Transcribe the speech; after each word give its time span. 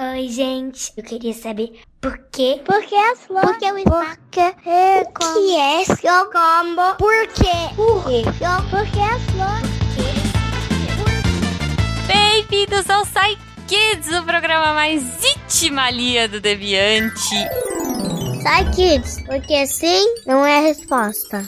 Oi, 0.00 0.28
gente. 0.28 0.92
Eu 0.96 1.02
queria 1.02 1.34
saber 1.34 1.80
por 2.00 2.16
quê? 2.30 2.62
Por 2.64 2.80
que 2.84 2.94
as 2.94 3.18
flores? 3.26 3.50
Por 3.50 3.58
que 3.58 3.72
o 3.72 3.78
espaço? 3.78 4.16
Por 4.16 4.30
que 4.30 4.40
é 4.40 5.02
O 5.02 5.12
que 5.34 5.56
é 5.56 5.84
seu 5.86 6.24
combo? 6.30 6.94
Por 6.96 7.26
quê? 7.34 7.74
Por 7.74 8.04
quê? 8.04 8.22
Por 8.70 8.86
que 8.92 9.00
as 9.00 9.22
flores? 9.32 9.68
Bem-vindos 12.06 12.88
ao 12.88 13.04
Sai 13.06 13.36
Kids, 13.66 14.12
o 14.16 14.22
programa 14.22 14.72
mais 14.72 15.02
itimalia 15.24 16.28
do 16.28 16.40
Deviante. 16.40 17.34
Sai, 18.44 18.70
kids, 18.70 19.20
porque 19.26 19.66
sim 19.66 20.14
não 20.24 20.46
é 20.46 20.58
a 20.58 20.60
resposta. 20.60 21.44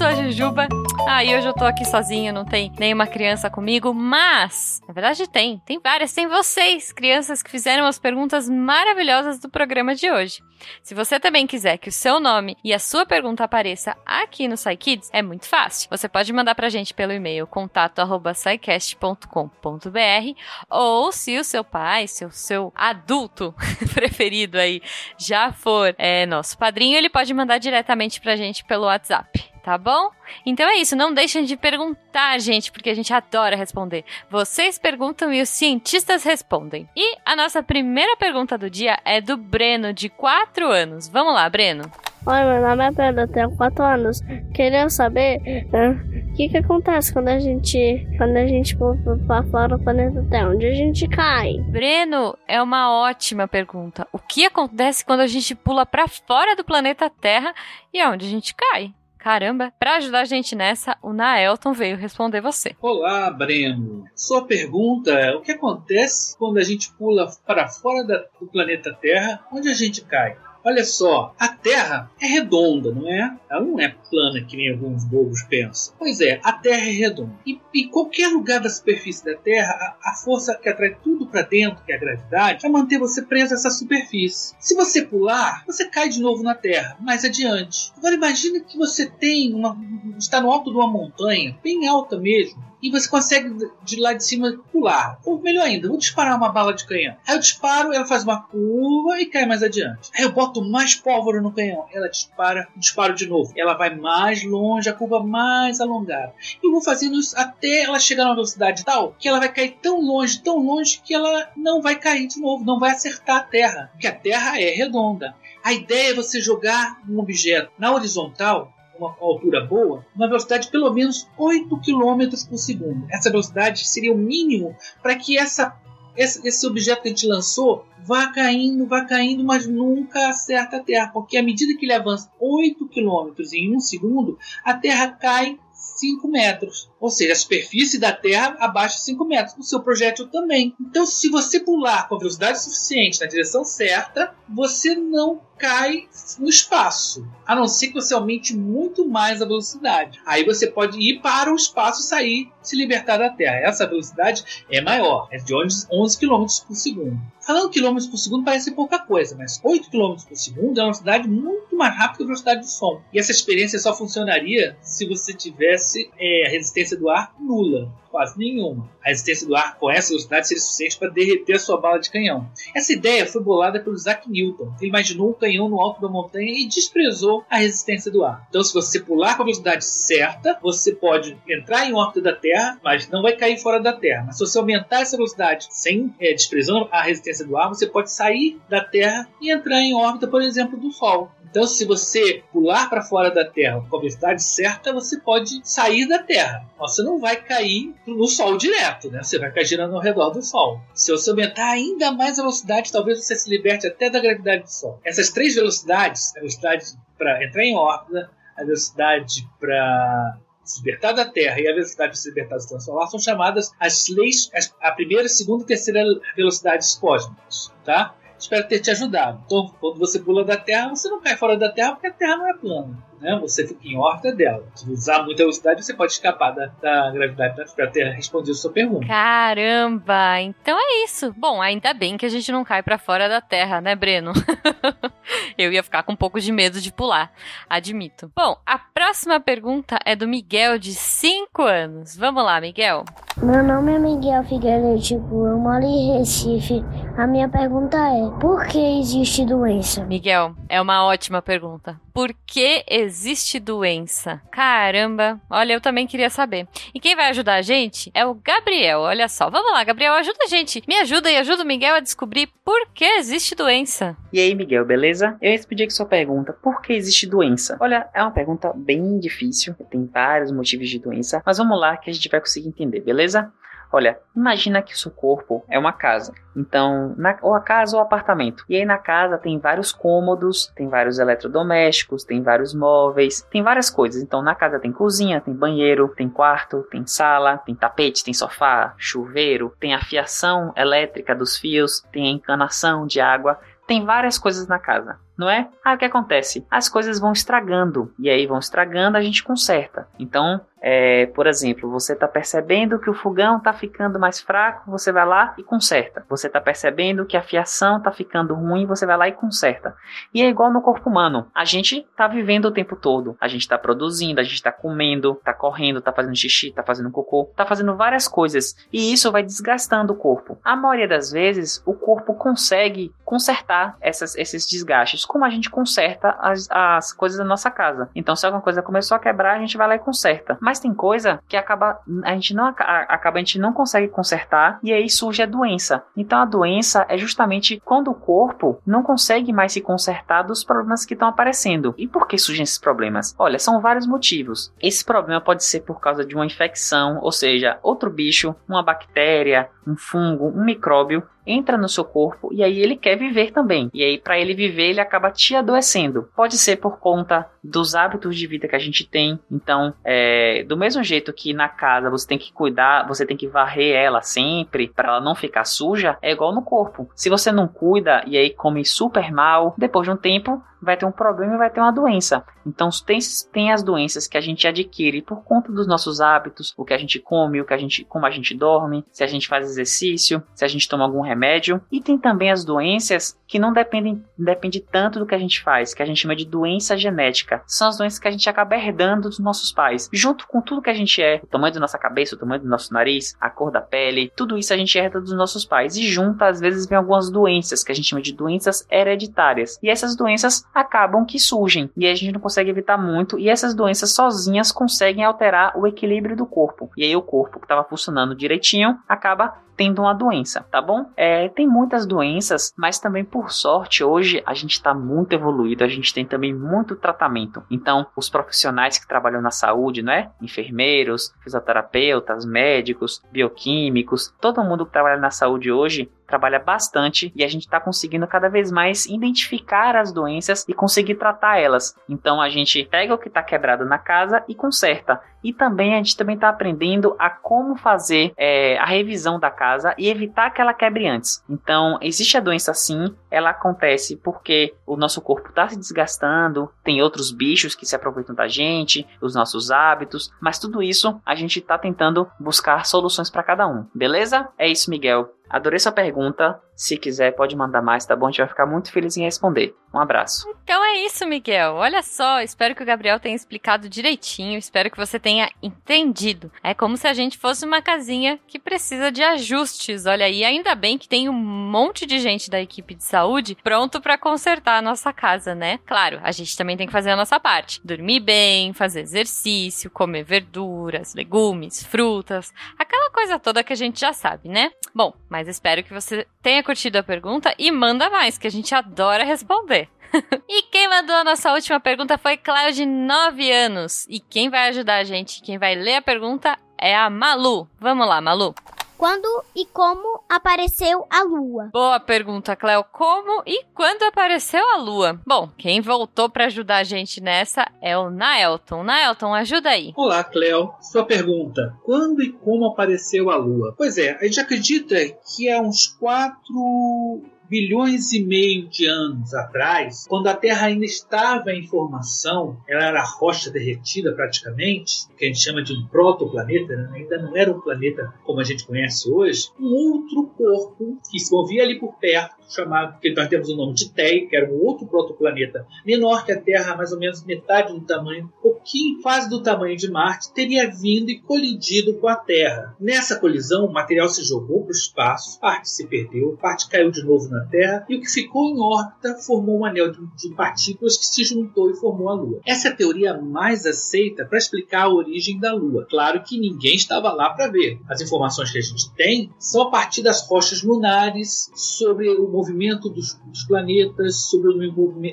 Sou 0.00 0.06
a 0.06 0.14
Jujuba. 0.14 0.66
Ah, 1.06 1.22
e 1.22 1.36
hoje 1.36 1.46
eu 1.46 1.52
tô 1.52 1.66
aqui 1.66 1.84
sozinha, 1.84 2.32
não 2.32 2.42
tem 2.42 2.72
nenhuma 2.78 3.06
criança 3.06 3.50
comigo, 3.50 3.92
mas, 3.92 4.80
na 4.88 4.94
verdade 4.94 5.28
tem, 5.28 5.58
tem 5.66 5.78
várias, 5.78 6.14
tem 6.14 6.26
vocês, 6.26 6.90
crianças 6.90 7.42
que 7.42 7.50
fizeram 7.50 7.84
as 7.84 7.98
perguntas 7.98 8.48
maravilhosas 8.48 9.38
do 9.38 9.50
programa 9.50 9.94
de 9.94 10.10
hoje. 10.10 10.40
Se 10.82 10.94
você 10.94 11.20
também 11.20 11.46
quiser 11.46 11.76
que 11.76 11.90
o 11.90 11.92
seu 11.92 12.18
nome 12.18 12.56
e 12.64 12.72
a 12.72 12.78
sua 12.78 13.04
pergunta 13.04 13.44
apareça 13.44 13.94
aqui 14.06 14.48
no 14.48 14.56
SciKids, 14.56 15.10
é 15.12 15.20
muito 15.20 15.46
fácil. 15.46 15.90
Você 15.90 16.08
pode 16.08 16.32
mandar 16.32 16.54
pra 16.54 16.70
gente 16.70 16.94
pelo 16.94 17.12
e-mail 17.12 17.46
contato@scicast.com.br 17.46 20.40
ou 20.70 21.12
se 21.12 21.38
o 21.38 21.44
seu 21.44 21.62
pai, 21.62 22.06
seu 22.06 22.30
seu 22.30 22.72
adulto 22.74 23.54
preferido 23.92 24.58
aí 24.58 24.80
já 25.18 25.52
for 25.52 25.94
é, 25.98 26.24
nosso 26.24 26.56
padrinho, 26.56 26.96
ele 26.96 27.10
pode 27.10 27.34
mandar 27.34 27.58
diretamente 27.58 28.18
pra 28.18 28.34
gente 28.34 28.64
pelo 28.64 28.86
WhatsApp. 28.86 29.59
Tá 29.62 29.76
bom? 29.76 30.10
Então 30.46 30.66
é 30.66 30.76
isso, 30.76 30.96
não 30.96 31.12
deixem 31.12 31.44
de 31.44 31.56
perguntar, 31.56 32.38
gente, 32.38 32.72
porque 32.72 32.90
a 32.90 32.94
gente 32.94 33.12
adora 33.12 33.56
responder. 33.56 34.04
Vocês 34.30 34.78
perguntam 34.78 35.32
e 35.32 35.42
os 35.42 35.48
cientistas 35.50 36.24
respondem. 36.24 36.88
E 36.96 37.16
a 37.26 37.36
nossa 37.36 37.62
primeira 37.62 38.16
pergunta 38.16 38.56
do 38.56 38.70
dia 38.70 38.98
é 39.04 39.20
do 39.20 39.36
Breno, 39.36 39.92
de 39.92 40.08
4 40.08 40.66
anos. 40.66 41.08
Vamos 41.08 41.34
lá, 41.34 41.48
Breno. 41.48 41.90
Oi, 42.26 42.44
meu 42.44 42.60
nome 42.60 42.84
é 42.84 42.92
Pedro, 42.92 43.22
eu 43.22 43.28
tenho 43.28 43.56
4 43.56 43.82
anos. 43.82 44.20
Queria 44.54 44.90
saber 44.90 45.40
o 45.72 46.36
que, 46.36 46.50
que 46.50 46.58
acontece 46.58 47.12
quando 47.12 47.28
a 47.28 47.38
gente 47.38 48.06
quando 48.18 48.36
a 48.36 48.46
gente 48.46 48.76
pula 48.76 48.96
para 49.26 49.42
fora 49.44 49.68
do 49.76 49.82
planeta 49.82 50.24
Terra, 50.30 50.50
onde 50.50 50.66
a 50.66 50.74
gente 50.74 51.08
cai. 51.08 51.54
Breno, 51.68 52.36
é 52.46 52.62
uma 52.62 52.92
ótima 52.92 53.48
pergunta. 53.48 54.06
O 54.12 54.18
que 54.18 54.44
acontece 54.44 55.04
quando 55.04 55.20
a 55.20 55.26
gente 55.26 55.54
pula 55.54 55.86
para 55.86 56.06
fora 56.08 56.54
do 56.54 56.64
planeta 56.64 57.08
Terra 57.08 57.54
e 57.92 57.98
aonde 57.98 58.26
a 58.26 58.28
gente 58.28 58.54
cai? 58.54 58.92
Caramba, 59.22 59.70
para 59.78 59.96
ajudar 59.96 60.20
a 60.20 60.24
gente 60.24 60.56
nessa, 60.56 60.96
o 61.02 61.12
Naelton 61.12 61.72
veio 61.74 61.96
responder 61.96 62.40
você. 62.40 62.74
Olá, 62.80 63.30
Breno. 63.30 64.04
Sua 64.16 64.46
pergunta 64.46 65.10
é: 65.12 65.30
o 65.34 65.42
que 65.42 65.52
acontece 65.52 66.36
quando 66.38 66.56
a 66.58 66.62
gente 66.64 66.90
pula 66.94 67.30
para 67.46 67.68
fora 67.68 68.02
da- 68.06 68.24
do 68.40 68.46
planeta 68.46 68.96
Terra, 69.00 69.44
onde 69.52 69.68
a 69.68 69.74
gente 69.74 70.02
cai? 70.06 70.36
Olha 70.64 70.84
só, 70.84 71.34
a 71.38 71.48
Terra 71.48 72.10
é 72.20 72.26
redonda, 72.26 72.92
não 72.92 73.08
é? 73.08 73.36
Ela 73.50 73.60
não 73.60 73.80
é 73.80 73.88
plana 74.10 74.44
que 74.44 74.56
nem 74.56 74.70
alguns 74.70 75.04
bobos 75.04 75.42
pensam. 75.42 75.94
Pois 75.98 76.20
é, 76.20 76.40
a 76.42 76.52
Terra 76.52 76.88
é 76.88 76.92
redonda. 76.92 77.32
E 77.46 77.58
em 77.74 77.88
qualquer 77.88 78.28
lugar 78.28 78.60
da 78.60 78.68
superfície 78.68 79.24
da 79.24 79.34
Terra, 79.34 79.72
a, 79.72 80.10
a 80.10 80.14
força 80.14 80.54
que 80.54 80.68
atrai 80.68 80.96
tudo 81.02 81.26
para 81.26 81.42
dentro, 81.42 81.82
que 81.84 81.92
é 81.92 81.96
a 81.96 82.00
gravidade, 82.00 82.62
vai 82.62 82.70
manter 82.70 82.98
você 82.98 83.22
preso 83.22 83.54
a 83.54 83.56
essa 83.56 83.70
superfície. 83.70 84.54
Se 84.58 84.74
você 84.74 85.02
pular, 85.02 85.64
você 85.66 85.86
cai 85.86 86.08
de 86.08 86.20
novo 86.20 86.42
na 86.42 86.54
Terra, 86.54 86.96
mais 87.00 87.24
adiante. 87.24 87.92
Agora 87.96 88.14
imagine 88.14 88.60
que 88.60 88.76
você 88.76 89.06
tem 89.06 89.54
uma, 89.54 89.76
está 90.18 90.40
no 90.40 90.50
alto 90.50 90.70
de 90.70 90.76
uma 90.76 90.88
montanha, 90.88 91.56
bem 91.62 91.86
alta 91.88 92.18
mesmo, 92.18 92.70
e 92.82 92.90
você 92.90 93.08
consegue 93.08 93.54
de 93.84 94.00
lá 94.00 94.14
de 94.14 94.24
cima 94.24 94.58
pular. 94.72 95.18
Ou 95.24 95.40
melhor 95.40 95.66
ainda, 95.66 95.88
vou 95.88 95.98
disparar 95.98 96.36
uma 96.36 96.50
bala 96.50 96.72
de 96.72 96.86
canhão. 96.86 97.16
Aí 97.26 97.34
eu 97.34 97.40
disparo, 97.40 97.92
ela 97.92 98.06
faz 98.06 98.24
uma 98.24 98.42
curva 98.42 99.20
e 99.20 99.26
cai 99.26 99.46
mais 99.46 99.62
adiante. 99.62 100.10
Aí 100.16 100.24
eu 100.24 100.32
boto 100.32 100.49
mais 100.60 100.94
pólvora 100.94 101.40
no 101.40 101.52
canhão, 101.52 101.86
ela 101.92 102.08
dispara, 102.08 102.66
disparo 102.76 103.14
de 103.14 103.26
novo. 103.26 103.52
Ela 103.56 103.74
vai 103.74 103.94
mais 103.94 104.42
longe, 104.42 104.88
a 104.88 104.92
curva 104.92 105.22
mais 105.22 105.80
alongada. 105.80 106.34
E 106.62 106.70
vou 106.70 106.80
fazendo 106.80 107.18
isso 107.18 107.38
até 107.38 107.82
ela 107.82 107.98
chegar 107.98 108.24
numa 108.24 108.34
velocidade 108.34 108.84
tal 108.84 109.14
que 109.18 109.28
ela 109.28 109.38
vai 109.38 109.52
cair 109.52 109.76
tão 109.80 110.00
longe, 110.00 110.42
tão 110.42 110.58
longe 110.58 111.00
que 111.04 111.14
ela 111.14 111.50
não 111.56 111.80
vai 111.80 111.94
cair 111.94 112.26
de 112.26 112.40
novo, 112.40 112.64
não 112.64 112.80
vai 112.80 112.90
acertar 112.90 113.36
a 113.36 113.42
Terra, 113.42 113.90
porque 113.92 114.06
a 114.06 114.14
Terra 114.14 114.60
é 114.60 114.70
redonda. 114.70 115.34
A 115.62 115.72
ideia 115.72 116.10
é 116.10 116.14
você 116.14 116.40
jogar 116.40 117.00
um 117.08 117.18
objeto 117.18 117.70
na 117.78 117.92
horizontal 117.92 118.72
uma 119.00 119.16
altura 119.18 119.64
boa, 119.64 120.04
uma 120.14 120.28
velocidade 120.28 120.66
de 120.66 120.70
pelo 120.70 120.92
menos 120.92 121.26
8 121.38 121.74
km 121.78 122.28
por 122.48 122.58
segundo. 122.58 123.06
Essa 123.10 123.30
velocidade 123.30 123.88
seria 123.88 124.12
o 124.12 124.18
mínimo 124.18 124.76
para 125.02 125.16
que 125.16 125.38
essa, 125.38 125.74
esse, 126.16 126.46
esse 126.46 126.66
objeto 126.66 127.02
que 127.02 127.08
a 127.08 127.10
gente 127.10 127.26
lançou 127.26 127.86
vá 128.04 128.28
caindo, 128.28 128.86
vá 128.86 129.04
caindo, 129.04 129.44
mas 129.44 129.66
nunca 129.66 130.28
acerta 130.28 130.78
a 130.78 130.80
Terra, 130.80 131.08
porque 131.08 131.36
à 131.36 131.42
medida 131.42 131.78
que 131.78 131.84
ele 131.84 131.92
avança 131.92 132.30
8 132.40 132.88
km 132.88 133.32
em 133.52 133.74
um 133.74 133.80
segundo, 133.80 134.38
a 134.64 134.74
Terra 134.74 135.08
cai 135.08 135.58
5 135.96 136.28
metros. 136.28 136.88
Ou 137.00 137.10
seja, 137.10 137.32
a 137.32 137.36
superfície 137.36 137.98
da 137.98 138.12
Terra 138.12 138.56
abaixa 138.60 138.98
5 138.98 139.24
metros. 139.24 139.56
O 139.58 139.62
seu 139.62 139.80
projétil 139.80 140.28
também. 140.28 140.74
Então, 140.80 141.06
se 141.06 141.28
você 141.28 141.60
pular 141.60 142.08
com 142.08 142.18
velocidade 142.18 142.62
suficiente 142.62 143.20
na 143.20 143.26
direção 143.26 143.64
certa, 143.64 144.34
você 144.48 144.94
não 144.94 145.40
cai 145.60 146.08
no 146.38 146.48
espaço. 146.48 147.26
A 147.46 147.54
não 147.54 147.68
ser 147.68 147.88
que 147.88 147.94
você 147.94 148.14
aumente 148.14 148.56
muito 148.56 149.06
mais 149.06 149.42
a 149.42 149.44
velocidade. 149.44 150.18
Aí 150.24 150.44
você 150.44 150.66
pode 150.66 150.98
ir 150.98 151.20
para 151.20 151.52
o 151.52 151.56
espaço 151.56 152.02
sair, 152.02 152.50
se 152.62 152.76
libertar 152.76 153.18
da 153.18 153.28
Terra. 153.28 153.56
Essa 153.56 153.86
velocidade 153.86 154.64
é 154.70 154.80
maior, 154.80 155.28
é 155.30 155.36
de 155.36 155.54
11 155.54 156.18
km 156.18 156.46
por 156.66 156.74
segundo. 156.74 157.20
Falando 157.40 157.70
quilômetros 157.70 158.06
por 158.06 158.16
segundo 158.16 158.44
parece 158.44 158.70
pouca 158.72 158.98
coisa, 158.98 159.36
mas 159.36 159.60
8 159.62 159.90
km 159.90 160.14
por 160.26 160.36
segundo 160.36 160.78
é 160.78 160.82
uma 160.82 160.92
velocidade 160.92 161.28
muito 161.28 161.69
mais 161.80 161.96
rápida 161.96 162.18
que 162.18 162.22
a 162.22 162.26
velocidade 162.26 162.60
do 162.60 162.66
som. 162.66 163.00
E 163.12 163.18
essa 163.18 163.32
experiência 163.32 163.78
só 163.78 163.96
funcionaria 163.96 164.76
se 164.82 165.06
você 165.08 165.32
tivesse 165.32 166.10
é, 166.18 166.46
a 166.46 166.50
resistência 166.50 166.96
do 166.96 167.08
ar 167.08 167.34
nula, 167.40 167.90
quase 168.10 168.38
nenhuma. 168.38 168.88
A 169.04 169.08
resistência 169.08 169.46
do 169.46 169.54
ar 169.54 169.76
com 169.78 169.90
essa 169.90 170.08
velocidade 170.08 170.48
seria 170.48 170.60
suficiente 170.60 170.98
para 170.98 171.08
derreter 171.08 171.54
a 171.54 171.58
sua 171.58 171.80
bala 171.80 171.98
de 171.98 172.10
canhão. 172.10 172.48
Essa 172.74 172.92
ideia 172.92 173.26
foi 173.26 173.42
bolada 173.42 173.80
pelo 173.80 173.96
Isaac 173.96 174.28
Newton. 174.28 174.72
Ele 174.80 174.90
imaginou 174.90 175.30
um 175.30 175.34
canhão 175.34 175.68
no 175.68 175.80
alto 175.80 176.00
da 176.00 176.08
montanha 176.08 176.50
e 176.50 176.66
desprezou 176.66 177.44
a 177.48 177.56
resistência 177.56 178.10
do 178.10 178.24
ar. 178.24 178.46
Então, 178.48 178.62
se 178.62 178.74
você 178.74 179.00
pular 179.00 179.36
com 179.36 179.42
a 179.42 179.46
velocidade 179.46 179.84
certa, 179.84 180.58
você 180.62 180.92
pode 180.92 181.36
entrar 181.48 181.86
em 181.86 181.94
órbita 181.94 182.20
da 182.20 182.34
Terra, 182.34 182.78
mas 182.82 183.08
não 183.08 183.22
vai 183.22 183.36
cair 183.36 183.58
fora 183.58 183.80
da 183.80 183.92
Terra. 183.92 184.24
Mas 184.26 184.38
se 184.38 184.46
você 184.46 184.58
aumentar 184.58 185.00
essa 185.00 185.16
velocidade 185.16 185.68
sem 185.70 186.14
é, 186.20 186.32
desprezando 186.32 186.88
a 186.90 187.02
resistência 187.02 187.46
do 187.46 187.56
ar, 187.56 187.68
você 187.68 187.86
pode 187.86 188.12
sair 188.12 188.60
da 188.68 188.84
Terra 188.84 189.28
e 189.40 189.52
entrar 189.52 189.80
em 189.80 189.94
órbita, 189.94 190.26
por 190.26 190.42
exemplo, 190.42 190.78
do 190.78 190.90
Sol. 190.90 191.30
Então, 191.50 191.66
se 191.66 191.84
você 191.84 192.44
pular 192.52 192.88
para 192.88 193.02
fora 193.02 193.28
da 193.28 193.44
Terra 193.44 193.84
com 193.90 193.96
a 193.96 194.00
velocidade 194.00 194.42
certa, 194.42 194.92
você 194.92 195.18
pode 195.18 195.60
sair 195.64 196.06
da 196.06 196.20
Terra. 196.20 196.64
Você 196.78 197.02
não 197.02 197.18
vai 197.18 197.36
cair 197.36 197.92
no 198.06 198.26
Sol 198.26 198.56
direto, 198.56 199.10
né? 199.10 199.22
Você 199.22 199.38
vai 199.38 199.52
cair 199.52 199.66
girando 199.66 199.94
ao 199.94 200.00
redor 200.02 200.30
do 200.30 200.42
Sol. 200.42 200.80
Se 200.94 201.12
você 201.12 201.30
aumentar 201.30 201.70
ainda 201.70 202.10
mais 202.12 202.38
a 202.38 202.42
velocidade, 202.42 202.90
talvez 202.92 203.24
você 203.24 203.36
se 203.36 203.48
liberte 203.48 203.86
até 203.86 204.10
da 204.10 204.20
gravidade 204.20 204.62
do 204.64 204.70
Sol. 204.70 204.98
Essas 205.04 205.30
três 205.30 205.54
velocidades, 205.54 206.34
a 206.36 206.40
velocidade 206.40 206.84
para 207.18 207.44
entrar 207.44 207.64
em 207.64 207.76
órbita, 207.76 208.30
a 208.56 208.64
velocidade 208.64 209.46
para 209.58 210.38
se 210.64 210.78
libertar 210.80 211.12
da 211.12 211.24
Terra 211.24 211.60
e 211.60 211.68
a 211.68 211.74
velocidade 211.74 212.12
de 212.12 212.18
se 212.20 212.28
libertar 212.28 212.56
do 212.56 212.60
sistema 212.60 212.80
solar 212.80 213.06
são 213.08 213.18
chamadas 213.18 213.70
as 213.80 214.08
leis, 214.08 214.50
as- 214.54 214.74
a 214.80 214.92
primeira, 214.92 215.28
segunda 215.28 215.62
e 215.64 215.66
terceira 215.66 216.02
velocidades 216.36 216.94
cósmicas, 216.96 217.72
tá? 217.84 218.14
Espero 218.40 218.66
ter 218.66 218.80
te 218.80 218.90
ajudado. 218.90 219.42
Então, 219.44 219.70
quando 219.78 219.98
você 219.98 220.18
pula 220.18 220.44
da 220.44 220.56
Terra, 220.56 220.88
você 220.88 221.08
não 221.08 221.20
cai 221.20 221.36
fora 221.36 221.58
da 221.58 221.70
Terra 221.70 221.92
porque 221.92 222.06
a 222.06 222.12
Terra 222.12 222.36
não 222.36 222.48
é 222.48 222.54
plana. 222.54 223.10
Né? 223.20 223.38
Você 223.42 223.68
fica 223.68 223.86
em 223.86 223.98
órbita 223.98 224.32
dela. 224.34 224.64
Se 224.74 224.90
usar 224.90 225.22
muita 225.22 225.42
velocidade, 225.42 225.84
você 225.84 225.92
pode 225.92 226.12
escapar 226.12 226.52
da, 226.52 226.66
da 226.80 227.10
gravidade. 227.10 227.52
Então, 227.52 227.64
espero 227.64 227.92
ter 227.92 228.04
respondido 228.12 228.52
a 228.52 228.54
sua 228.54 228.72
pergunta. 228.72 229.06
Caramba! 229.06 230.40
Então 230.40 230.78
é 230.78 231.04
isso. 231.04 231.34
Bom, 231.36 231.60
ainda 231.60 231.92
bem 231.92 232.16
que 232.16 232.24
a 232.24 232.30
gente 232.30 232.50
não 232.50 232.64
cai 232.64 232.82
pra 232.82 232.96
fora 232.96 233.28
da 233.28 233.42
Terra, 233.42 233.80
né, 233.80 233.94
Breno? 233.94 234.32
Eu 235.56 235.70
ia 235.70 235.82
ficar 235.82 236.02
com 236.02 236.12
um 236.12 236.16
pouco 236.16 236.40
de 236.40 236.50
medo 236.50 236.80
de 236.80 236.90
pular, 236.90 237.30
admito. 237.68 238.32
Bom, 238.34 238.56
a 238.64 238.78
próxima 238.78 239.38
pergunta 239.38 239.98
é 240.04 240.16
do 240.16 240.26
Miguel, 240.26 240.78
de 240.78 240.94
5 240.94 241.62
anos. 241.62 242.16
Vamos 242.16 242.42
lá, 242.42 242.60
Miguel. 242.60 243.04
Meu 243.36 243.62
nome 243.62 243.94
é 243.94 243.98
Miguel 243.98 244.42
Figueiredo, 244.44 245.00
tipo, 245.00 245.46
eu 245.46 245.58
moro 245.58 245.84
em 245.84 246.18
Recife. 246.18 246.82
A 247.20 247.26
minha 247.26 247.50
pergunta 247.50 247.98
é: 247.98 248.40
por 248.40 248.66
que 248.66 248.78
existe 248.98 249.44
doença? 249.44 250.06
Miguel, 250.06 250.56
é 250.70 250.80
uma 250.80 251.04
ótima 251.04 251.42
pergunta. 251.42 252.00
Por 252.14 252.34
que 252.46 252.82
existe 252.88 253.60
doença? 253.60 254.40
Caramba, 254.50 255.38
olha, 255.50 255.74
eu 255.74 255.82
também 255.82 256.06
queria 256.06 256.30
saber. 256.30 256.66
E 256.94 256.98
quem 256.98 257.14
vai 257.14 257.28
ajudar 257.28 257.56
a 257.56 257.62
gente 257.62 258.10
é 258.14 258.24
o 258.24 258.32
Gabriel. 258.32 259.00
Olha 259.00 259.28
só, 259.28 259.50
vamos 259.50 259.70
lá, 259.70 259.84
Gabriel, 259.84 260.14
ajuda 260.14 260.38
a 260.46 260.48
gente. 260.48 260.82
Me 260.88 260.96
ajuda 260.96 261.30
e 261.30 261.36
ajuda 261.36 261.62
o 261.62 261.66
Miguel 261.66 261.96
a 261.96 262.00
descobrir 262.00 262.48
por 262.64 262.88
que 262.94 263.04
existe 263.04 263.54
doença. 263.54 264.16
E 264.32 264.40
aí, 264.40 264.54
Miguel, 264.54 264.86
beleza? 264.86 265.36
Eu 265.42 265.50
respondi 265.50 265.82
aqui 265.82 265.92
sua 265.92 266.06
pergunta: 266.06 266.54
por 266.54 266.80
que 266.80 266.94
existe 266.94 267.26
doença? 267.26 267.76
Olha, 267.80 268.08
é 268.14 268.22
uma 268.22 268.32
pergunta 268.32 268.72
bem 268.74 269.18
difícil, 269.18 269.74
tem 269.90 270.06
vários 270.06 270.50
motivos 270.50 270.88
de 270.88 270.98
doença, 270.98 271.42
mas 271.44 271.58
vamos 271.58 271.78
lá 271.78 271.98
que 271.98 272.08
a 272.08 272.14
gente 272.14 272.30
vai 272.30 272.40
conseguir 272.40 272.68
entender, 272.68 273.00
beleza? 273.00 273.52
Olha, 273.92 274.18
imagina 274.36 274.82
que 274.82 274.94
o 274.94 274.96
seu 274.96 275.10
corpo 275.10 275.64
é 275.68 275.78
uma 275.78 275.92
casa. 275.92 276.32
Então, 276.56 277.12
na, 277.16 277.36
ou 277.42 277.54
a 277.54 277.60
casa 277.60 277.96
ou 277.96 278.02
apartamento. 278.02 278.64
E 278.68 278.76
aí 278.76 278.84
na 278.84 278.98
casa 278.98 279.36
tem 279.36 279.58
vários 279.58 279.92
cômodos, 279.92 280.72
tem 280.76 280.88
vários 280.88 281.18
eletrodomésticos, 281.18 282.22
tem 282.22 282.42
vários 282.42 282.72
móveis, 282.72 283.42
tem 283.50 283.62
várias 283.62 283.90
coisas. 283.90 284.22
Então 284.22 284.42
na 284.42 284.54
casa 284.54 284.78
tem 284.78 284.92
cozinha, 284.92 285.40
tem 285.40 285.54
banheiro, 285.54 286.08
tem 286.16 286.28
quarto, 286.28 286.86
tem 286.90 287.04
sala, 287.04 287.58
tem 287.58 287.74
tapete, 287.74 288.24
tem 288.24 288.34
sofá, 288.34 288.94
chuveiro, 288.96 289.74
tem 289.80 289.92
a 289.94 290.00
fiação 290.00 290.72
elétrica 290.76 291.34
dos 291.34 291.56
fios, 291.56 292.00
tem 292.12 292.28
a 292.28 292.30
encanação 292.30 293.06
de 293.06 293.20
água, 293.20 293.58
tem 293.86 294.04
várias 294.04 294.38
coisas 294.38 294.68
na 294.68 294.78
casa 294.78 295.18
não 295.40 295.48
é? 295.48 295.68
Ah, 295.82 295.94
o 295.94 295.98
que 295.98 296.04
acontece? 296.04 296.66
As 296.70 296.86
coisas 296.86 297.18
vão 297.18 297.32
estragando, 297.32 298.12
e 298.18 298.28
aí 298.28 298.46
vão 298.46 298.58
estragando, 298.58 299.16
a 299.16 299.22
gente 299.22 299.42
conserta. 299.42 300.06
Então, 300.18 300.60
é, 300.80 301.26
por 301.26 301.46
exemplo, 301.46 301.90
você 301.90 302.14
está 302.14 302.26
percebendo 302.26 302.98
que 302.98 303.10
o 303.10 303.14
fogão 303.14 303.58
está 303.58 303.72
ficando 303.72 304.18
mais 304.18 304.40
fraco, 304.40 304.90
você 304.90 305.12
vai 305.12 305.26
lá 305.26 305.54
e 305.58 305.62
conserta. 305.62 306.24
Você 306.28 306.46
está 306.46 306.60
percebendo 306.60 307.26
que 307.26 307.36
a 307.36 307.42
fiação 307.42 307.98
está 307.98 308.10
ficando 308.10 308.54
ruim, 308.54 308.86
você 308.86 309.04
vai 309.04 309.16
lá 309.16 309.28
e 309.28 309.32
conserta. 309.32 309.94
E 310.32 310.42
é 310.42 310.48
igual 310.48 310.72
no 310.72 310.80
corpo 310.80 311.08
humano. 311.08 311.46
A 311.54 311.64
gente 311.64 311.98
está 311.98 312.26
vivendo 312.26 312.66
o 312.66 312.70
tempo 312.70 312.96
todo. 312.96 313.36
A 313.40 313.46
gente 313.46 313.62
está 313.62 313.76
produzindo, 313.76 314.40
a 314.40 314.42
gente 314.42 314.54
está 314.54 314.72
comendo, 314.72 315.32
está 315.32 315.52
correndo, 315.52 315.98
está 315.98 316.12
fazendo 316.12 316.36
xixi, 316.36 316.68
está 316.68 316.82
fazendo 316.82 317.10
cocô, 317.10 317.48
está 317.50 317.66
fazendo 317.66 317.94
várias 317.96 318.26
coisas. 318.26 318.74
E 318.92 319.12
isso 319.12 319.30
vai 319.30 319.42
desgastando 319.42 320.14
o 320.14 320.16
corpo. 320.16 320.58
A 320.64 320.74
maioria 320.74 321.08
das 321.08 321.30
vezes, 321.30 321.82
o 321.84 321.92
corpo 321.92 322.34
consegue 322.34 323.12
consertar 323.24 323.96
essas, 324.00 324.34
esses 324.36 324.66
desgastes 324.66 325.24
como 325.30 325.44
a 325.44 325.48
gente 325.48 325.70
conserta 325.70 326.36
as, 326.40 326.66
as 326.68 327.12
coisas 327.12 327.38
da 327.38 327.44
nossa 327.44 327.70
casa. 327.70 328.10
Então, 328.16 328.34
se 328.34 328.44
alguma 328.44 328.60
coisa 328.60 328.82
começou 328.82 329.14
a 329.16 329.20
quebrar, 329.20 329.54
a 329.54 329.60
gente 329.60 329.76
vai 329.76 329.86
lá 329.86 329.94
e 329.94 330.00
conserta. 330.00 330.58
Mas 330.60 330.80
tem 330.80 330.92
coisa 330.92 331.40
que 331.46 331.56
acaba 331.56 332.00
a 332.24 332.34
gente 332.34 332.52
não 332.52 332.66
acaba 332.66 333.36
a 333.36 333.38
gente 333.38 333.56
não 333.56 333.72
consegue 333.72 334.08
consertar 334.08 334.80
e 334.82 334.92
aí 334.92 335.08
surge 335.08 335.40
a 335.40 335.46
doença. 335.46 336.02
Então, 336.16 336.40
a 336.40 336.44
doença 336.44 337.06
é 337.08 337.16
justamente 337.16 337.80
quando 337.84 338.10
o 338.10 338.14
corpo 338.14 338.82
não 338.84 339.04
consegue 339.04 339.52
mais 339.52 339.70
se 339.70 339.80
consertar 339.80 340.42
dos 340.42 340.64
problemas 340.64 341.06
que 341.06 341.14
estão 341.14 341.28
aparecendo. 341.28 341.94
E 341.96 342.08
por 342.08 342.26
que 342.26 342.36
surgem 342.36 342.64
esses 342.64 342.78
problemas? 342.78 343.32
Olha, 343.38 343.60
são 343.60 343.80
vários 343.80 344.08
motivos. 344.08 344.72
Esse 344.82 345.04
problema 345.04 345.40
pode 345.40 345.62
ser 345.62 345.82
por 345.82 346.00
causa 346.00 346.24
de 346.24 346.34
uma 346.34 346.44
infecção, 346.44 347.20
ou 347.22 347.30
seja, 347.30 347.78
outro 347.84 348.10
bicho, 348.10 348.52
uma 348.68 348.82
bactéria, 348.82 349.68
um 349.86 349.96
fungo, 349.96 350.48
um 350.48 350.64
micróbio 350.64 351.22
entra 351.46 351.76
no 351.76 351.88
seu 351.88 352.04
corpo 352.04 352.50
e 352.52 352.62
aí 352.62 352.78
ele 352.80 352.96
quer 352.96 353.16
viver 353.16 353.52
também. 353.52 353.90
E 353.92 354.02
aí 354.02 354.18
para 354.18 354.38
ele 354.38 354.54
viver, 354.54 354.90
ele 354.90 355.00
acaba 355.00 355.30
te 355.30 355.54
adoecendo. 355.54 356.28
Pode 356.34 356.56
ser 356.56 356.76
por 356.76 356.98
conta 356.98 357.46
dos 357.62 357.94
hábitos 357.94 358.36
de 358.36 358.46
vida 358.46 358.68
que 358.68 358.76
a 358.76 358.80
gente 358.80 359.06
tem. 359.06 359.38
Então, 359.50 359.94
é, 360.04 360.64
do 360.64 360.76
mesmo 360.76 361.02
jeito 361.02 361.32
que 361.32 361.52
na 361.52 361.68
casa 361.68 362.10
você 362.10 362.26
tem 362.26 362.38
que 362.38 362.52
cuidar, 362.52 363.06
você 363.06 363.26
tem 363.26 363.36
que 363.36 363.48
varrer 363.48 363.94
ela 363.94 364.22
sempre 364.22 364.88
para 364.88 365.08
ela 365.08 365.20
não 365.20 365.34
ficar 365.34 365.64
suja, 365.64 366.16
é 366.22 366.32
igual 366.32 366.54
no 366.54 366.62
corpo. 366.62 367.08
Se 367.14 367.28
você 367.28 367.52
não 367.52 367.68
cuida 367.68 368.22
e 368.26 368.36
aí 368.36 368.50
come 368.50 368.84
super 368.84 369.32
mal, 369.32 369.74
depois 369.76 370.06
de 370.06 370.12
um 370.12 370.16
tempo 370.16 370.62
vai 370.82 370.96
ter 370.96 371.06
um 371.06 371.12
problema 371.12 371.54
e 371.54 371.58
vai 371.58 371.70
ter 371.70 371.80
uma 371.80 371.92
doença. 371.92 372.44
Então 372.66 372.88
tem, 373.04 373.18
tem 373.52 373.72
as 373.72 373.82
doenças 373.82 374.26
que 374.26 374.36
a 374.36 374.40
gente 374.40 374.66
adquire 374.66 375.22
por 375.22 375.42
conta 375.42 375.72
dos 375.72 375.86
nossos 375.86 376.20
hábitos, 376.20 376.74
o 376.76 376.84
que 376.84 376.94
a 376.94 376.98
gente 376.98 377.18
come, 377.18 377.60
o 377.60 377.64
que 377.64 377.74
a 377.74 377.78
gente, 377.78 378.04
como 378.04 378.26
a 378.26 378.30
gente 378.30 378.54
dorme, 378.54 379.04
se 379.10 379.24
a 379.24 379.26
gente 379.26 379.48
faz 379.48 379.66
exercício, 379.66 380.42
se 380.54 380.64
a 380.64 380.68
gente 380.68 380.88
toma 380.88 381.04
algum 381.04 381.20
remédio. 381.20 381.80
E 381.90 382.00
tem 382.00 382.18
também 382.18 382.50
as 382.50 382.64
doenças 382.64 383.38
que 383.46 383.58
não 383.58 383.72
dependem 383.72 384.22
depende 384.38 384.80
tanto 384.80 385.18
do 385.18 385.26
que 385.26 385.34
a 385.34 385.38
gente 385.38 385.60
faz, 385.60 385.92
que 385.92 386.02
a 386.02 386.06
gente 386.06 386.20
chama 386.20 386.36
de 386.36 386.44
doença 386.44 386.96
genética. 386.96 387.62
São 387.66 387.88
as 387.88 387.98
doenças 387.98 388.18
que 388.18 388.28
a 388.28 388.30
gente 388.30 388.48
acaba 388.48 388.76
herdando 388.76 389.28
dos 389.28 389.38
nossos 389.38 389.72
pais, 389.72 390.08
junto 390.12 390.46
com 390.46 390.60
tudo 390.60 390.82
que 390.82 390.90
a 390.90 390.94
gente 390.94 391.20
é, 391.22 391.40
o 391.42 391.46
tamanho 391.46 391.74
da 391.74 391.80
nossa 391.80 391.98
cabeça, 391.98 392.34
o 392.34 392.38
tamanho 392.38 392.62
do 392.62 392.68
nosso 392.68 392.92
nariz, 392.92 393.36
a 393.40 393.50
cor 393.50 393.70
da 393.70 393.80
pele, 393.80 394.32
tudo 394.36 394.56
isso 394.56 394.72
a 394.72 394.76
gente 394.76 394.96
herda 394.96 395.20
dos 395.20 395.32
nossos 395.32 395.64
pais. 395.64 395.96
E 395.96 396.02
junto, 396.02 396.42
às 396.42 396.60
vezes, 396.60 396.86
vem 396.86 396.96
algumas 396.96 397.30
doenças 397.30 397.82
que 397.82 397.92
a 397.92 397.94
gente 397.94 398.08
chama 398.08 398.22
de 398.22 398.32
doenças 398.32 398.86
hereditárias. 398.90 399.78
E 399.82 399.90
essas 399.90 400.16
doenças 400.16 400.64
acabam 400.74 401.24
que 401.24 401.38
surgem 401.38 401.90
e 401.96 402.06
a 402.06 402.14
gente 402.14 402.32
não 402.32 402.40
consegue 402.40 402.70
evitar 402.70 402.96
muito 402.96 403.38
e 403.38 403.48
essas 403.48 403.74
doenças 403.74 404.14
sozinhas 404.14 404.72
conseguem 404.72 405.24
alterar 405.24 405.76
o 405.76 405.86
equilíbrio 405.86 406.36
do 406.36 406.46
corpo. 406.46 406.90
E 406.96 407.04
aí 407.04 407.14
o 407.16 407.22
corpo 407.22 407.58
que 407.58 407.64
estava 407.64 407.84
funcionando 407.84 408.34
direitinho 408.34 408.98
acaba 409.08 409.54
tendo 409.80 410.02
uma 410.02 410.12
doença, 410.12 410.60
tá 410.70 410.82
bom? 410.82 411.06
É, 411.16 411.48
tem 411.48 411.66
muitas 411.66 412.04
doenças, 412.04 412.70
mas 412.76 412.98
também 412.98 413.24
por 413.24 413.50
sorte 413.50 414.04
hoje 414.04 414.42
a 414.44 414.52
gente 414.52 414.72
está 414.72 414.92
muito 414.92 415.32
evoluído, 415.32 415.82
a 415.82 415.88
gente 415.88 416.12
tem 416.12 416.26
também 416.26 416.52
muito 416.52 416.94
tratamento. 416.94 417.62
Então, 417.70 418.06
os 418.14 418.28
profissionais 418.28 418.98
que 418.98 419.08
trabalham 419.08 419.40
na 419.40 419.50
saúde, 419.50 420.02
né? 420.02 420.32
Enfermeiros, 420.42 421.32
fisioterapeutas, 421.42 422.44
médicos, 422.44 423.22
bioquímicos, 423.32 424.34
todo 424.38 424.62
mundo 424.62 424.84
que 424.84 424.92
trabalha 424.92 425.18
na 425.18 425.30
saúde 425.30 425.72
hoje 425.72 426.10
trabalha 426.30 426.58
bastante 426.58 427.32
e 427.34 427.44
a 427.44 427.48
gente 427.48 427.62
está 427.62 427.80
conseguindo 427.80 428.26
cada 428.26 428.48
vez 428.48 428.70
mais 428.70 429.04
identificar 429.06 429.96
as 429.96 430.12
doenças 430.12 430.64
e 430.68 430.72
conseguir 430.72 431.16
tratar 431.16 431.58
elas. 431.58 431.94
Então 432.08 432.40
a 432.40 432.48
gente 432.48 432.84
pega 432.84 433.12
o 433.12 433.18
que 433.18 433.28
está 433.28 433.42
quebrado 433.42 433.84
na 433.84 433.98
casa 433.98 434.44
e 434.48 434.54
conserta. 434.54 435.20
E 435.42 435.52
também 435.52 435.94
a 435.94 435.96
gente 435.96 436.16
também 436.16 436.34
está 436.34 436.50
aprendendo 436.50 437.16
a 437.18 437.30
como 437.30 437.74
fazer 437.76 438.32
é, 438.36 438.78
a 438.78 438.84
revisão 438.84 439.40
da 439.40 439.50
casa 439.50 439.94
e 439.96 440.08
evitar 440.08 440.50
que 440.50 440.60
ela 440.60 440.74
quebre 440.74 441.08
antes. 441.08 441.42
Então 441.48 441.98
existe 442.00 442.36
a 442.36 442.40
doença 442.40 442.74
sim, 442.74 443.14
ela 443.30 443.50
acontece 443.50 444.16
porque 444.16 444.74
o 444.86 444.96
nosso 444.96 445.20
corpo 445.20 445.48
está 445.48 445.68
se 445.68 445.78
desgastando, 445.78 446.70
tem 446.84 447.02
outros 447.02 447.32
bichos 447.32 447.74
que 447.74 447.86
se 447.86 447.96
aproveitam 447.96 448.34
da 448.34 448.46
gente, 448.48 449.06
os 449.20 449.34
nossos 449.34 449.70
hábitos, 449.70 450.30
mas 450.40 450.58
tudo 450.58 450.82
isso 450.82 451.20
a 451.24 451.34
gente 451.34 451.58
está 451.58 451.78
tentando 451.78 452.30
buscar 452.38 452.84
soluções 452.84 453.30
para 453.30 453.42
cada 453.42 453.66
um. 453.66 453.86
Beleza? 453.94 454.48
É 454.58 454.68
isso, 454.68 454.90
Miguel. 454.90 455.39
Adorei 455.50 455.78
sua 455.80 455.92
pergunta. 455.92 456.62
Se 456.80 456.96
quiser, 456.96 457.32
pode 457.32 457.54
mandar 457.54 457.82
mais, 457.82 458.06
tá 458.06 458.16
bom? 458.16 458.24
A 458.24 458.30
gente 458.30 458.38
vai 458.38 458.48
ficar 458.48 458.64
muito 458.64 458.90
feliz 458.90 459.14
em 459.14 459.24
responder. 459.24 459.74
Um 459.92 459.98
abraço. 459.98 460.48
Então 460.62 460.82
é 460.82 461.04
isso, 461.04 461.26
Miguel. 461.26 461.74
Olha 461.74 462.02
só, 462.02 462.40
espero 462.40 462.74
que 462.74 462.82
o 462.82 462.86
Gabriel 462.86 463.20
tenha 463.20 463.36
explicado 463.36 463.86
direitinho. 463.86 464.56
Espero 464.56 464.90
que 464.90 464.96
você 464.96 465.18
tenha 465.18 465.50
entendido. 465.62 466.50
É 466.62 466.72
como 466.72 466.96
se 466.96 467.06
a 467.06 467.12
gente 467.12 467.36
fosse 467.36 467.66
uma 467.66 467.82
casinha 467.82 468.40
que 468.46 468.58
precisa 468.58 469.12
de 469.12 469.22
ajustes. 469.22 470.06
Olha 470.06 470.24
aí, 470.24 470.42
ainda 470.42 470.74
bem 470.74 470.96
que 470.96 471.08
tem 471.08 471.28
um 471.28 471.34
monte 471.34 472.06
de 472.06 472.18
gente 472.18 472.48
da 472.48 472.60
equipe 472.60 472.94
de 472.94 473.04
saúde 473.04 473.58
pronto 473.62 474.00
para 474.00 474.16
consertar 474.16 474.78
a 474.78 474.82
nossa 474.82 475.12
casa, 475.12 475.54
né? 475.54 475.80
Claro, 475.84 476.18
a 476.22 476.32
gente 476.32 476.56
também 476.56 476.78
tem 476.78 476.86
que 476.86 476.92
fazer 476.92 477.10
a 477.10 477.16
nossa 477.16 477.38
parte. 477.38 477.78
Dormir 477.84 478.20
bem, 478.20 478.72
fazer 478.72 479.00
exercício, 479.00 479.90
comer 479.90 480.22
verduras, 480.22 481.14
legumes, 481.14 481.82
frutas, 481.82 482.54
aquela 482.78 483.10
coisa 483.10 483.38
toda 483.38 483.64
que 483.64 483.72
a 483.72 483.76
gente 483.76 484.00
já 484.00 484.14
sabe, 484.14 484.48
né? 484.48 484.70
Bom, 484.94 485.12
mas 485.28 485.46
espero 485.46 485.82
que 485.82 485.92
você 485.92 486.26
tenha 486.42 486.62
curtido 486.70 486.98
a 486.98 487.02
pergunta 487.02 487.52
e 487.58 487.72
manda 487.72 488.08
mais, 488.08 488.38
que 488.38 488.46
a 488.46 488.50
gente 488.50 488.72
adora 488.72 489.24
responder. 489.24 489.88
e 490.48 490.62
quem 490.70 490.88
mandou 490.88 491.16
a 491.16 491.24
nossa 491.24 491.52
última 491.52 491.80
pergunta 491.80 492.16
foi 492.16 492.36
Cláudio, 492.36 492.74
de 492.74 492.86
9 492.86 493.50
anos. 493.50 494.06
E 494.08 494.20
quem 494.20 494.48
vai 494.48 494.68
ajudar 494.68 494.98
a 494.98 495.04
gente, 495.04 495.42
quem 495.42 495.58
vai 495.58 495.74
ler 495.74 495.96
a 495.96 496.02
pergunta 496.02 496.56
é 496.78 496.96
a 496.96 497.10
Malu. 497.10 497.68
Vamos 497.80 498.06
lá, 498.06 498.20
Malu. 498.20 498.54
Quando 499.00 499.42
e 499.56 499.64
como 499.64 500.22
apareceu 500.28 501.06
a 501.08 501.22
lua? 501.22 501.70
Boa 501.72 501.98
pergunta, 501.98 502.54
Cleo. 502.54 502.84
Como 502.92 503.42
e 503.46 503.64
quando 503.74 504.02
apareceu 504.02 504.62
a 504.72 504.76
lua? 504.76 505.18
Bom, 505.26 505.48
quem 505.56 505.80
voltou 505.80 506.28
para 506.28 506.44
ajudar 506.44 506.76
a 506.76 506.84
gente 506.84 507.18
nessa 507.18 507.66
é 507.80 507.96
o 507.96 508.10
Naelton. 508.10 508.82
Naelton, 508.82 509.32
ajuda 509.32 509.70
aí. 509.70 509.94
Olá, 509.96 510.22
Cleo. 510.22 510.74
Sua 510.82 511.02
pergunta: 511.06 511.74
quando 511.82 512.22
e 512.22 512.30
como 512.30 512.66
apareceu 512.66 513.30
a 513.30 513.36
lua? 513.36 513.74
Pois 513.74 513.96
é, 513.96 514.18
a 514.20 514.24
gente 514.24 514.38
acredita 514.38 514.96
que 515.34 515.50
há 515.50 515.62
uns 515.62 515.86
quatro 515.86 517.22
bilhões 517.50 518.12
e 518.12 518.24
meio 518.24 518.68
de 518.68 518.86
anos 518.86 519.34
atrás, 519.34 520.06
quando 520.08 520.28
a 520.28 520.36
Terra 520.36 520.68
ainda 520.68 520.84
estava 520.84 521.52
em 521.52 521.66
formação, 521.66 522.56
ela 522.68 522.84
era 522.84 523.02
rocha 523.02 523.50
derretida 523.50 524.12
praticamente, 524.12 525.08
que 525.18 525.24
a 525.24 525.28
gente 525.28 525.40
chama 525.40 525.60
de 525.60 525.72
um 525.72 525.84
protoplaneta, 525.88 526.76
né? 526.76 526.90
ainda 526.94 527.20
não 527.20 527.36
era 527.36 527.50
um 527.50 527.60
planeta 527.60 528.14
como 528.24 528.40
a 528.40 528.44
gente 528.44 528.64
conhece 528.64 529.10
hoje, 529.10 529.48
um 529.58 529.66
outro 529.66 530.26
corpo 530.38 530.96
que 531.10 531.18
se 531.18 531.32
movia 531.32 531.64
ali 531.64 531.80
por 531.80 531.94
perto 531.94 532.39
chamado, 532.52 532.98
que 533.00 533.12
nós 533.14 533.28
temos 533.28 533.48
o 533.48 533.56
nome 533.56 533.74
de 533.74 533.90
Theia, 533.90 534.28
que 534.28 534.36
era 534.36 534.50
um 534.50 534.62
outro 534.62 534.86
protoplaneta 534.86 535.66
menor 535.84 536.24
que 536.24 536.32
a 536.32 536.40
Terra, 536.40 536.76
mais 536.76 536.92
ou 536.92 536.98
menos 536.98 537.24
metade 537.24 537.72
do 537.72 537.80
tamanho, 537.80 538.32
pouquinho, 538.42 539.00
quase 539.02 539.28
do 539.28 539.42
tamanho 539.42 539.76
de 539.76 539.90
Marte, 539.90 540.32
teria 540.32 540.70
vindo 540.70 541.10
e 541.10 541.20
colidido 541.20 541.94
com 541.94 542.08
a 542.08 542.16
Terra. 542.16 542.74
Nessa 542.80 543.18
colisão, 543.18 543.66
o 543.66 543.72
material 543.72 544.08
se 544.08 544.24
jogou 544.24 544.62
para 544.62 544.68
o 544.68 544.72
espaço, 544.72 545.38
parte 545.40 545.68
se 545.68 545.86
perdeu, 545.86 546.36
parte 546.40 546.68
caiu 546.68 546.90
de 546.90 547.02
novo 547.02 547.28
na 547.28 547.44
Terra, 547.46 547.84
e 547.88 547.96
o 547.96 548.00
que 548.00 548.08
ficou 548.08 548.48
em 548.48 548.60
órbita 548.60 549.14
formou 549.26 549.60
um 549.60 549.64
anel 549.64 549.90
de 549.90 550.34
partículas 550.34 550.96
que 550.96 551.06
se 551.06 551.24
juntou 551.24 551.70
e 551.70 551.76
formou 551.76 552.08
a 552.08 552.14
Lua. 552.14 552.40
Essa 552.46 552.68
é 552.68 552.70
a 552.72 552.76
teoria 552.76 553.20
mais 553.20 553.66
aceita 553.66 554.24
para 554.24 554.38
explicar 554.38 554.84
a 554.84 554.94
origem 554.94 555.38
da 555.38 555.54
Lua. 555.54 555.86
Claro 555.88 556.22
que 556.22 556.38
ninguém 556.38 556.74
estava 556.74 557.12
lá 557.12 557.30
para 557.30 557.48
ver. 557.48 557.80
As 557.88 558.00
informações 558.00 558.50
que 558.50 558.58
a 558.58 558.62
gente 558.62 558.92
tem 558.94 559.30
são 559.38 559.62
a 559.62 559.70
partir 559.70 560.02
das 560.02 560.26
rochas 560.28 560.62
lunares, 560.62 561.50
sobre 561.54 562.08
o 562.08 562.26
movimento 562.40 562.88
dos, 562.88 563.20
dos 563.26 563.44
planetas, 563.44 564.16
sobre 564.16 564.50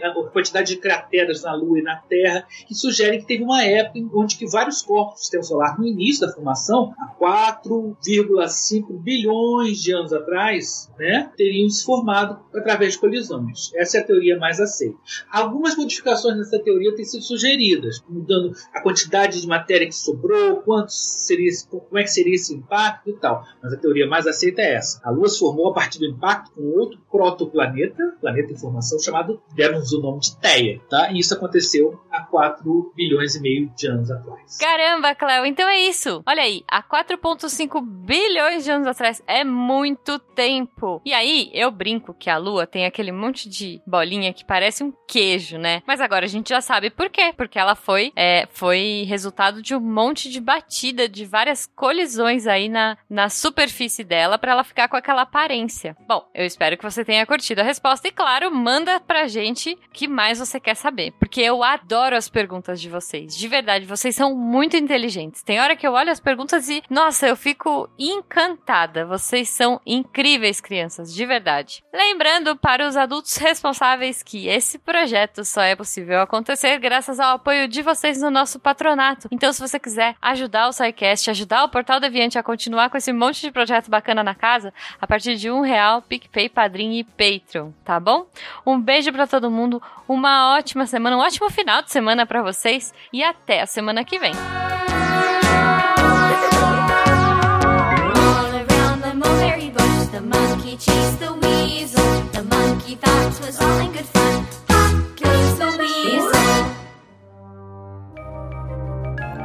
a 0.03 0.13
quantidade 0.31 0.75
de 0.75 0.77
crateras 0.77 1.43
na 1.43 1.53
Lua 1.53 1.79
e 1.79 1.83
na 1.83 1.97
Terra, 1.97 2.47
que 2.65 2.73
sugerem 2.73 3.19
que 3.19 3.27
teve 3.27 3.43
uma 3.43 3.63
época 3.63 3.99
onde 4.13 4.37
que 4.37 4.49
vários 4.49 4.81
corpos 4.81 5.15
do 5.15 5.19
sistema 5.19 5.43
solar, 5.43 5.77
no 5.77 5.85
início 5.85 6.25
da 6.25 6.33
formação, 6.33 6.93
há 6.97 7.13
4,5 7.19 8.99
bilhões 9.01 9.81
de 9.81 9.93
anos 9.93 10.13
atrás, 10.13 10.91
né, 10.97 11.29
teriam 11.35 11.69
se 11.69 11.83
formado 11.83 12.39
através 12.55 12.93
de 12.93 12.99
colisões. 12.99 13.71
Essa 13.75 13.97
é 13.97 14.01
a 14.01 14.03
teoria 14.03 14.37
mais 14.37 14.59
aceita. 14.59 14.97
Algumas 15.31 15.75
modificações 15.75 16.37
nessa 16.37 16.59
teoria 16.59 16.95
têm 16.95 17.05
sido 17.05 17.23
sugeridas, 17.23 18.03
mudando 18.09 18.53
a 18.73 18.81
quantidade 18.81 19.41
de 19.41 19.47
matéria 19.47 19.87
que 19.87 19.95
sobrou, 19.95 20.57
quanto 20.57 20.89
seria, 20.89 21.51
como 21.69 21.97
é 21.97 22.03
que 22.03 22.09
seria 22.09 22.35
esse 22.35 22.53
impacto 22.53 23.09
e 23.09 23.13
tal. 23.13 23.43
Mas 23.61 23.73
a 23.73 23.77
teoria 23.77 24.07
mais 24.07 24.27
aceita 24.27 24.61
é 24.61 24.75
essa. 24.75 25.01
A 25.03 25.11
Lua 25.11 25.27
se 25.27 25.39
formou 25.39 25.69
a 25.69 25.73
partir 25.73 25.99
do 25.99 26.05
impacto 26.05 26.51
com 26.51 26.61
outro 26.77 26.99
protoplaneta, 27.17 28.15
planeta 28.21 28.53
em 28.53 28.55
formação, 28.55 28.99
chamado, 28.99 29.41
demos 29.55 29.91
o 29.91 29.99
nome 29.99 30.19
de 30.19 30.37
Theia, 30.37 30.79
tá? 30.87 31.11
E 31.11 31.17
isso 31.17 31.33
aconteceu 31.33 31.99
há 32.11 32.21
4 32.21 32.93
bilhões 32.95 33.33
e 33.33 33.41
meio 33.41 33.71
de 33.75 33.87
anos 33.87 34.11
atrás. 34.11 34.57
Caramba, 34.59 35.15
Cleo, 35.15 35.43
então 35.43 35.67
é 35.67 35.79
isso. 35.79 36.21
Olha 36.27 36.43
aí, 36.43 36.63
há 36.69 36.83
4,5 36.83 37.81
bilhões 37.83 38.63
de 38.63 38.69
anos 38.69 38.85
atrás 38.85 39.23
é 39.25 39.43
muito 39.43 40.19
tempo. 40.19 41.01
E 41.03 41.11
aí, 41.11 41.49
eu 41.53 41.71
brinco 41.71 42.13
que 42.13 42.29
a 42.29 42.37
Lua 42.37 42.67
tem 42.67 42.85
aquele 42.85 43.11
monte 43.11 43.49
de 43.49 43.81
bolinha 43.87 44.31
que 44.31 44.45
parece 44.45 44.83
um 44.83 44.93
queijo, 45.07 45.57
né? 45.57 45.81
Mas 45.87 45.99
agora 45.99 46.25
a 46.25 46.29
gente 46.29 46.49
já 46.49 46.61
sabe 46.61 46.91
por 46.91 47.09
quê. 47.09 47.33
Porque 47.35 47.57
ela 47.57 47.73
foi, 47.73 48.11
é, 48.15 48.47
foi 48.51 49.05
resultado 49.07 49.59
de 49.59 49.75
um 49.75 49.79
monte 49.79 50.29
de 50.29 50.39
batida, 50.39 51.09
de 51.09 51.25
várias 51.25 51.65
colisões 51.65 52.45
aí 52.45 52.69
na, 52.69 52.95
na 53.09 53.27
superfície 53.27 54.03
dela 54.03 54.37
para 54.37 54.51
ela 54.51 54.63
ficar 54.63 54.87
com 54.87 54.95
aquela 54.95 55.23
aparência. 55.23 55.97
Bom, 56.07 56.23
eu 56.35 56.45
espero 56.45 56.77
que 56.77 56.83
você 56.83 57.06
tenha 57.07 57.25
curtido 57.25 57.61
a 57.61 57.63
resposta 57.63 58.05
e, 58.05 58.11
claro, 58.11 58.53
manda 58.53 58.99
pra 58.99 59.29
gente 59.29 59.71
o 59.71 59.77
que 59.93 60.09
mais 60.09 60.39
você 60.39 60.59
quer 60.59 60.75
saber. 60.75 61.13
Porque 61.17 61.39
eu 61.39 61.63
adoro 61.63 62.17
as 62.17 62.27
perguntas 62.27 62.81
de 62.81 62.89
vocês. 62.89 63.33
De 63.33 63.47
verdade, 63.47 63.85
vocês 63.85 64.13
são 64.13 64.35
muito 64.35 64.75
inteligentes. 64.75 65.41
Tem 65.41 65.61
hora 65.61 65.77
que 65.77 65.87
eu 65.87 65.93
olho 65.93 66.11
as 66.11 66.19
perguntas 66.19 66.67
e, 66.67 66.83
nossa, 66.89 67.25
eu 67.25 67.37
fico 67.37 67.89
encantada. 67.97 69.05
Vocês 69.05 69.47
são 69.47 69.79
incríveis, 69.85 70.59
crianças, 70.59 71.13
de 71.13 71.25
verdade. 71.25 71.81
Lembrando 71.93 72.57
para 72.57 72.85
os 72.85 72.97
adultos 72.97 73.37
responsáveis 73.37 74.21
que 74.21 74.49
esse 74.49 74.77
projeto 74.77 75.45
só 75.45 75.61
é 75.61 75.77
possível 75.77 76.19
acontecer 76.19 76.77
graças 76.77 77.21
ao 77.21 77.35
apoio 77.35 77.69
de 77.69 77.81
vocês 77.81 78.21
no 78.21 78.29
nosso 78.29 78.59
patronato. 78.59 79.29
Então, 79.31 79.53
se 79.53 79.61
você 79.61 79.79
quiser 79.79 80.17
ajudar 80.21 80.67
o 80.67 80.73
SciCast, 80.73 81.29
ajudar 81.29 81.63
o 81.63 81.69
Portal 81.69 82.01
Deviante 82.01 82.37
a 82.37 82.43
continuar 82.43 82.89
com 82.89 82.97
esse 82.97 83.13
monte 83.13 83.39
de 83.39 83.51
projeto 83.51 83.89
bacana 83.89 84.21
na 84.21 84.35
casa, 84.35 84.73
a 84.99 85.07
partir 85.07 85.37
de 85.37 85.49
um 85.49 85.61
real, 85.61 86.01
PicPay, 86.01 86.49
Padrim 86.87 86.93
e 86.93 87.03
Patreon, 87.03 87.71
tá 87.83 87.99
bom? 87.99 88.27
Um 88.65 88.79
beijo 88.79 89.11
para 89.11 89.27
todo 89.27 89.51
mundo, 89.51 89.81
uma 90.07 90.55
ótima 90.55 90.85
semana, 90.85 91.17
um 91.17 91.19
ótimo 91.19 91.49
final 91.49 91.81
de 91.81 91.91
semana 91.91 92.25
para 92.25 92.41
vocês 92.41 92.93
e 93.11 93.21
até 93.23 93.61
a 93.61 93.65
semana 93.65 94.05
que 94.05 94.17
vem. 94.17 94.31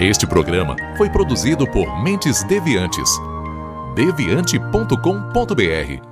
Este 0.01 0.27
programa 0.27 0.75
foi 0.97 1.09
produzido 1.09 1.65
por 1.71 2.03
Mentes 2.03 2.43
Deviantes. 2.43 3.09
deviante.com.br. 3.95 6.12